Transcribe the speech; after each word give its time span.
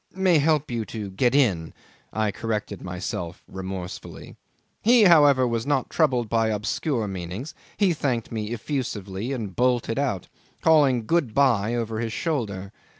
"May 0.15 0.39
help 0.39 0.71
you 0.71 0.83
to 0.85 1.11
get 1.11 1.35
in," 1.35 1.75
I 2.11 2.31
corrected 2.31 2.81
myself 2.81 3.43
remorsefully. 3.47 4.35
He 4.81 5.03
however 5.03 5.47
was 5.47 5.67
not 5.67 5.91
troubled 5.91 6.27
by 6.27 6.47
obscure 6.47 7.07
meanings; 7.07 7.53
he 7.77 7.93
thanked 7.93 8.31
me 8.31 8.47
effusively 8.51 9.31
and 9.31 9.55
bolted 9.55 9.99
out, 9.99 10.27
calling 10.59 11.05
Good 11.05 11.35
bye 11.35 11.75
over 11.75 11.99
his 11.99 12.13
shoulder. 12.13 12.71